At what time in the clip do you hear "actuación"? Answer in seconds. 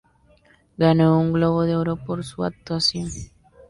2.43-3.11